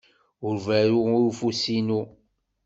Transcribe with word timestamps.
Ur 0.45 0.55
berru 0.65 1.01
i 1.15 1.17
ufus-inu. 1.29 2.01